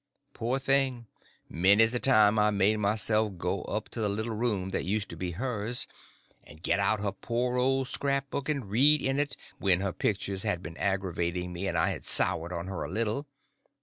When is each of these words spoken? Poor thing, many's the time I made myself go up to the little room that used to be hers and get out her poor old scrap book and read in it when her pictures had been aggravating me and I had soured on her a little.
Poor 0.33 0.57
thing, 0.57 1.05
many's 1.47 1.91
the 1.91 1.99
time 1.99 2.39
I 2.39 2.49
made 2.49 2.77
myself 2.77 3.37
go 3.37 3.61
up 3.65 3.87
to 3.89 4.01
the 4.01 4.09
little 4.09 4.33
room 4.33 4.71
that 4.71 4.83
used 4.83 5.09
to 5.11 5.15
be 5.15 5.29
hers 5.33 5.85
and 6.43 6.63
get 6.63 6.79
out 6.79 7.01
her 7.01 7.11
poor 7.11 7.57
old 7.59 7.87
scrap 7.87 8.31
book 8.31 8.49
and 8.49 8.67
read 8.71 8.99
in 9.03 9.19
it 9.19 9.37
when 9.59 9.81
her 9.81 9.93
pictures 9.93 10.41
had 10.41 10.63
been 10.63 10.75
aggravating 10.77 11.53
me 11.53 11.67
and 11.67 11.77
I 11.77 11.91
had 11.91 12.03
soured 12.03 12.51
on 12.51 12.65
her 12.65 12.81
a 12.83 12.89
little. 12.89 13.27